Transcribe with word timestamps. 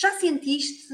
Já 0.00 0.12
sentiste 0.12 0.88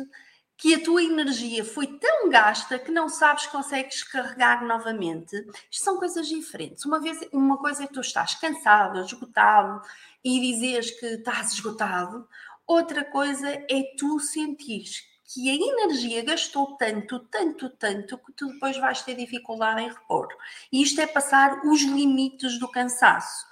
que 0.57 0.75
a 0.75 0.83
tua 0.83 1.01
energia 1.01 1.65
foi 1.65 1.87
tão 1.87 2.29
gasta 2.29 2.77
que 2.77 2.91
não 2.91 3.09
sabes 3.09 3.47
que 3.47 3.53
consegues 3.53 4.03
carregar 4.03 4.65
novamente? 4.65 5.37
Isto 5.71 5.85
são 5.85 5.97
coisas 5.97 6.27
diferentes. 6.27 6.85
Uma, 6.85 6.99
vez, 6.99 7.21
uma 7.33 7.57
coisa 7.57 7.85
é 7.85 7.87
que 7.87 7.93
tu 7.93 8.01
estás 8.01 8.35
cansado, 8.35 8.99
esgotado 8.99 9.81
e 10.25 10.41
dizes 10.41 10.91
que 10.99 11.07
estás 11.07 11.53
esgotado, 11.53 12.27
outra 12.67 13.05
coisa 13.05 13.49
é 13.49 13.95
tu 13.97 14.19
sentires 14.19 15.05
que 15.33 15.51
a 15.51 15.55
energia 15.55 16.25
gastou 16.25 16.77
tanto, 16.77 17.21
tanto, 17.21 17.71
tanto, 17.71 18.19
que 18.19 18.33
tu 18.33 18.49
depois 18.49 18.77
vais 18.77 19.03
ter 19.03 19.15
dificuldade 19.15 19.83
em 19.83 19.89
repor. 19.89 20.27
E 20.73 20.83
isto 20.83 21.01
é 21.01 21.07
passar 21.07 21.65
os 21.65 21.81
limites 21.83 22.59
do 22.59 22.69
cansaço. 22.69 23.47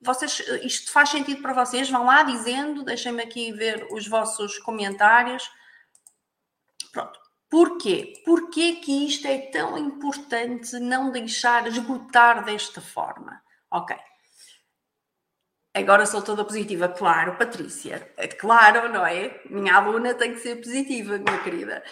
Vocês, 0.00 0.40
isto 0.62 0.90
faz 0.90 1.10
sentido 1.10 1.42
para 1.42 1.52
vocês? 1.52 1.90
Vão 1.90 2.06
lá 2.06 2.22
dizendo, 2.22 2.82
deixem-me 2.82 3.22
aqui 3.22 3.52
ver 3.52 3.86
os 3.92 4.08
vossos 4.08 4.58
comentários. 4.58 5.50
Pronto. 6.90 7.20
Porquê? 7.50 8.14
Porquê 8.24 8.76
que 8.76 9.06
isto 9.06 9.26
é 9.26 9.38
tão 9.38 9.76
importante 9.76 10.78
não 10.78 11.10
deixar 11.10 11.66
esgotar 11.66 12.44
desta 12.44 12.80
forma? 12.80 13.42
Ok. 13.70 13.96
Agora 15.74 16.06
sou 16.06 16.22
toda 16.22 16.44
positiva, 16.44 16.88
claro, 16.88 17.36
Patrícia. 17.36 18.12
É 18.16 18.26
claro, 18.26 18.88
não 18.92 19.06
é? 19.06 19.40
Minha 19.48 19.76
aluna 19.76 20.14
tem 20.14 20.32
que 20.32 20.40
ser 20.40 20.56
positiva, 20.56 21.18
minha 21.18 21.42
querida. 21.42 21.84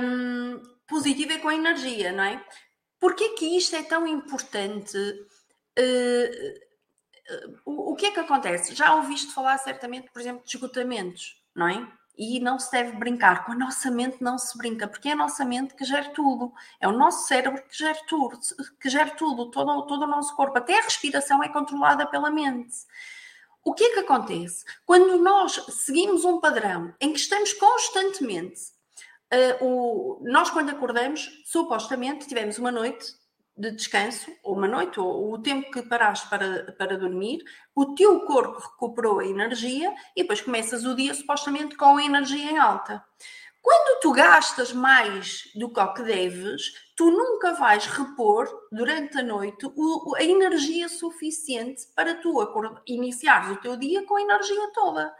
Um, 0.00 0.60
positiva 0.86 1.34
é 1.34 1.38
com 1.38 1.50
energia, 1.50 2.12
não 2.12 2.24
é? 2.24 2.44
Porquê 2.98 3.30
que 3.30 3.56
isto 3.56 3.76
é 3.76 3.82
tão 3.82 4.06
importante? 4.06 4.96
Uh, 5.78 6.66
o, 7.64 7.92
o 7.92 7.96
que 7.96 8.06
é 8.06 8.10
que 8.10 8.20
acontece? 8.20 8.74
Já 8.74 8.94
ouviste 8.94 9.32
falar 9.32 9.58
certamente, 9.58 10.10
por 10.12 10.20
exemplo, 10.20 10.44
de 10.44 10.56
esgotamentos, 10.56 11.42
não 11.54 11.68
é? 11.68 11.88
e 12.16 12.40
não 12.40 12.58
se 12.58 12.70
deve 12.70 12.92
brincar. 12.92 13.44
Com 13.44 13.52
a 13.52 13.56
nossa 13.56 13.90
mente 13.90 14.22
não 14.22 14.38
se 14.38 14.56
brinca, 14.56 14.88
porque 14.88 15.08
é 15.08 15.12
a 15.12 15.16
nossa 15.16 15.44
mente 15.44 15.74
que 15.74 15.84
gera 15.84 16.10
tudo. 16.10 16.52
É 16.80 16.88
o 16.88 16.92
nosso 16.92 17.26
cérebro 17.28 17.62
que 17.62 17.76
gera 17.76 17.98
tudo, 18.08 18.38
que 18.80 18.88
gera 18.88 19.10
tudo, 19.10 19.50
todo, 19.50 19.86
todo 19.86 20.02
o 20.04 20.06
nosso 20.06 20.34
corpo. 20.34 20.56
Até 20.58 20.78
a 20.78 20.82
respiração 20.82 21.42
é 21.42 21.48
controlada 21.48 22.06
pela 22.06 22.30
mente. 22.30 22.74
O 23.62 23.74
que 23.74 23.84
é 23.84 23.92
que 23.94 24.00
acontece? 24.00 24.64
Quando 24.84 25.18
nós 25.18 25.60
seguimos 25.70 26.24
um 26.24 26.40
padrão 26.40 26.94
em 27.00 27.12
que 27.12 27.18
estamos 27.18 27.52
constantemente, 27.52 28.60
uh, 29.32 29.64
o, 29.64 30.20
nós 30.22 30.50
quando 30.50 30.70
acordamos, 30.70 31.42
supostamente 31.44 32.28
tivemos 32.28 32.58
uma 32.58 32.70
noite 32.70 33.14
de 33.56 33.70
descanso, 33.70 34.30
ou 34.42 34.56
uma 34.56 34.68
noite, 34.68 35.00
ou 35.00 35.32
o 35.32 35.38
tempo 35.38 35.70
que 35.70 35.82
paraste 35.82 36.28
para, 36.28 36.72
para 36.72 36.98
dormir, 36.98 37.42
o 37.74 37.94
teu 37.94 38.20
corpo 38.20 38.60
recuperou 38.60 39.20
a 39.20 39.26
energia 39.26 39.94
e 40.14 40.22
depois 40.22 40.40
começas 40.40 40.84
o 40.84 40.94
dia 40.94 41.14
supostamente 41.14 41.76
com 41.76 41.96
a 41.96 42.04
energia 42.04 42.50
em 42.50 42.58
alta. 42.58 43.02
Quando 43.66 44.00
tu 44.00 44.12
gastas 44.12 44.72
mais 44.72 45.50
do 45.56 45.72
que 45.72 45.80
o 45.80 45.94
que 45.94 46.02
deves, 46.04 46.72
tu 46.94 47.10
nunca 47.10 47.52
vais 47.54 47.84
repor 47.86 48.48
durante 48.70 49.18
a 49.18 49.24
noite 49.24 49.66
o, 49.74 50.14
a 50.14 50.22
energia 50.22 50.88
suficiente 50.88 51.82
para 51.96 52.14
tu 52.14 52.38
iniciares 52.86 53.50
o 53.50 53.60
teu 53.60 53.76
dia 53.76 54.06
com 54.06 54.14
a 54.14 54.22
energia 54.22 54.70
toda. 54.72 55.12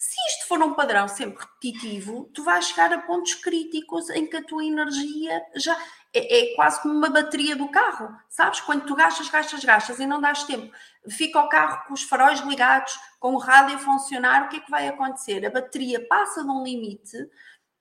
Se 0.00 0.16
isto 0.28 0.48
for 0.48 0.62
um 0.62 0.72
padrão 0.72 1.06
sempre 1.06 1.44
repetitivo, 1.44 2.30
tu 2.32 2.42
vais 2.42 2.64
chegar 2.64 2.90
a 2.90 3.02
pontos 3.02 3.34
críticos 3.34 4.08
em 4.08 4.26
que 4.26 4.38
a 4.38 4.42
tua 4.42 4.64
energia 4.64 5.44
já 5.54 5.76
é, 6.14 6.52
é, 6.52 6.54
quase 6.54 6.80
como 6.80 6.94
uma 6.94 7.10
bateria 7.10 7.54
do 7.54 7.68
carro, 7.68 8.08
sabes? 8.26 8.62
Quando 8.62 8.86
tu 8.86 8.96
gastas, 8.96 9.28
gastas, 9.28 9.62
gastas 9.62 10.00
e 10.00 10.06
não 10.06 10.18
dás 10.18 10.44
tempo. 10.44 10.74
Fica 11.06 11.38
o 11.38 11.50
carro 11.50 11.86
com 11.86 11.92
os 11.92 12.02
faróis 12.02 12.40
ligados, 12.40 12.98
com 13.18 13.34
o 13.34 13.38
rádio 13.38 13.76
a 13.76 13.78
funcionar, 13.78 14.46
o 14.46 14.48
que 14.48 14.56
é 14.56 14.60
que 14.60 14.70
vai 14.70 14.88
acontecer? 14.88 15.44
A 15.44 15.50
bateria 15.50 16.02
passa 16.08 16.42
de 16.42 16.48
um 16.48 16.64
limite 16.64 17.18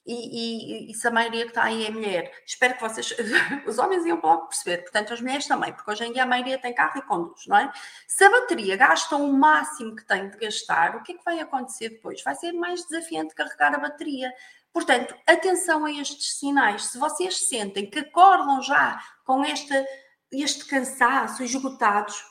e, 0.05 0.87
e, 0.87 0.91
e 0.91 0.93
se 0.93 1.07
a 1.07 1.11
maioria 1.11 1.43
que 1.43 1.51
está 1.51 1.63
aí 1.63 1.85
é 1.85 1.91
mulher, 1.91 2.31
espero 2.45 2.75
que 2.75 2.81
vocês, 2.81 3.13
os 3.67 3.77
homens 3.77 4.05
iam 4.05 4.19
logo 4.21 4.47
perceber, 4.47 4.79
portanto 4.79 5.13
as 5.13 5.21
mulheres 5.21 5.47
também, 5.47 5.73
porque 5.73 5.91
hoje 5.91 6.05
em 6.05 6.13
dia 6.13 6.23
a 6.23 6.25
maioria 6.25 6.57
tem 6.57 6.73
carro 6.73 6.97
e 6.97 7.01
conduz, 7.03 7.45
não 7.47 7.57
é? 7.57 7.71
Se 8.07 8.23
a 8.23 8.29
bateria 8.29 8.75
gasta 8.75 9.15
o 9.15 9.31
máximo 9.31 9.95
que 9.95 10.05
tem 10.05 10.29
de 10.29 10.37
gastar, 10.37 10.95
o 10.95 11.03
que 11.03 11.13
é 11.13 11.17
que 11.17 11.23
vai 11.23 11.39
acontecer 11.39 11.89
depois? 11.89 12.23
Vai 12.23 12.35
ser 12.35 12.51
mais 12.53 12.83
desafiante 12.85 13.35
carregar 13.35 13.75
a 13.75 13.79
bateria. 13.79 14.33
Portanto, 14.73 15.15
atenção 15.27 15.85
a 15.85 15.91
estes 15.91 16.37
sinais. 16.37 16.85
Se 16.85 16.97
vocês 16.97 17.47
sentem 17.47 17.89
que 17.89 17.99
acordam 17.99 18.61
já 18.61 19.01
com 19.25 19.43
esta, 19.43 19.85
este 20.31 20.65
cansaço, 20.65 21.43
esgotados, 21.43 22.23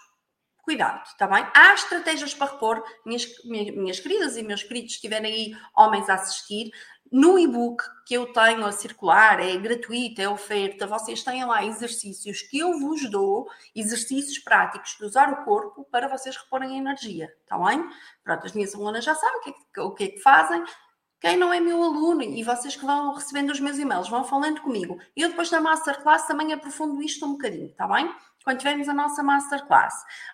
cuidado, 0.69 1.03
está 1.07 1.27
bem? 1.27 1.47
Há 1.55 1.73
estratégias 1.73 2.35
para 2.35 2.53
repor, 2.53 2.85
minhas, 3.07 3.27
minhas, 3.45 3.75
minhas 3.75 4.01
queridas 4.01 4.37
e 4.37 4.43
meus 4.43 4.63
queridos, 4.63 4.97
se 4.97 5.01
tiverem 5.01 5.33
aí 5.33 5.57
homens 5.75 6.11
a 6.11 6.15
assistir, 6.15 6.71
no 7.11 7.39
e-book 7.39 7.83
que 8.07 8.15
eu 8.15 8.33
tenho 8.33 8.65
a 8.65 8.73
circular, 8.73 9.41
é 9.41 9.57
gratuito, 9.57 10.21
é 10.21 10.29
oferta, 10.29 10.87
vocês 10.87 11.23
têm 11.23 11.45
lá 11.45 11.65
exercícios 11.65 12.43
que 12.43 12.59
eu 12.59 12.79
vos 12.79 13.11
dou, 13.11 13.49
exercícios 13.75 14.39
práticos 14.39 14.97
de 14.99 15.05
usar 15.05 15.33
o 15.33 15.45
corpo 15.45 15.85
para 15.91 16.09
vocês 16.09 16.37
reporem 16.37 16.75
a 16.75 16.79
energia, 16.79 17.33
está 17.43 17.59
bem? 17.59 17.85
Pronto, 18.23 18.47
as 18.47 18.53
minhas 18.53 18.75
alunas 18.75 19.05
já 19.05 19.15
sabem 19.15 19.39
o 19.39 19.43
que, 19.43 19.51
é 19.51 19.53
que, 19.53 19.81
o 19.81 19.91
que 19.93 20.05
é 20.05 20.09
que 20.09 20.21
fazem, 20.21 20.65
quem 21.21 21.37
não 21.37 21.53
é 21.53 21.59
meu 21.59 21.83
aluno 21.83 22.23
e 22.23 22.45
vocês 22.45 22.77
que 22.77 22.85
vão 22.87 23.13
recebendo 23.13 23.51
os 23.51 23.59
meus 23.59 23.77
e-mails, 23.77 24.09
vão 24.09 24.23
falando 24.23 24.61
comigo. 24.61 24.99
Eu 25.17 25.31
depois 25.31 25.51
da 25.51 25.61
Masterclass 25.61 26.27
também 26.27 26.53
aprofundo 26.53 27.03
isto 27.03 27.27
um 27.27 27.33
bocadinho, 27.33 27.67
está 27.67 27.89
bem? 27.89 28.09
Quando 28.45 28.59
tivermos 28.59 28.89
a 28.89 28.95
nossa 28.95 29.23
Masterclass. 29.23 29.95